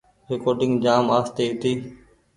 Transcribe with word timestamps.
ريڪوڊنگ 0.31 0.73
جآم 0.83 1.05
آستي 1.17 1.43
هيتي۔ 1.49 1.71